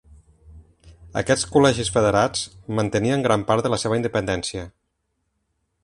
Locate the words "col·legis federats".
1.57-2.41